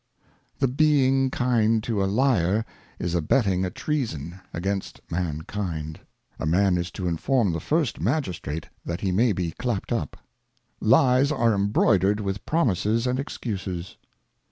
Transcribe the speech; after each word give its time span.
THE 0.57 0.67
being 0.67 1.29
kind 1.29 1.83
to 1.83 2.03
a 2.03 2.09
Lyar, 2.09 2.65
is 2.97 3.13
abetting 3.13 3.63
a 3.63 3.69
Treason 3.69 4.41
against 4.51 4.99
Lying. 5.11 5.25
Mankind. 5.35 5.99
A 6.39 6.47
Man 6.47 6.79
is 6.79 6.89
to 6.93 7.07
inform 7.07 7.51
the 7.51 7.59
first 7.59 7.99
Magistrate, 8.01 8.67
that 8.83 9.01
he 9.01 9.11
may 9.11 9.31
be 9.31 9.51
clap'd 9.51 9.93
up. 9.93 10.17
Lies 10.79 11.31
are 11.31 11.51
embi'oidered 11.55 12.19
with 12.19 12.47
Promises 12.47 13.05
and 13.05 13.19
Excuses. 13.19 13.97